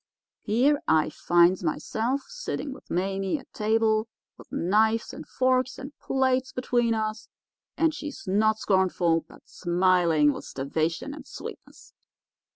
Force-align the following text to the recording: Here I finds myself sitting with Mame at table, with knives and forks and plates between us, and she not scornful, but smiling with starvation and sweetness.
Here 0.41 0.81
I 0.87 1.11
finds 1.11 1.63
myself 1.63 2.21
sitting 2.27 2.73
with 2.73 2.89
Mame 2.89 3.37
at 3.37 3.53
table, 3.53 4.07
with 4.35 4.51
knives 4.51 5.13
and 5.13 5.27
forks 5.27 5.77
and 5.77 5.95
plates 5.99 6.51
between 6.51 6.95
us, 6.95 7.27
and 7.77 7.93
she 7.93 8.11
not 8.25 8.57
scornful, 8.57 9.21
but 9.29 9.47
smiling 9.47 10.33
with 10.33 10.43
starvation 10.45 11.13
and 11.13 11.27
sweetness. 11.27 11.93